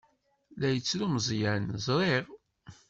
[0.59, 1.65] La yettru Meẓyan.
[1.85, 2.25] Ẓriɣ.